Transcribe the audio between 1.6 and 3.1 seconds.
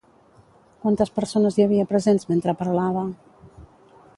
havia presents mentre parlava?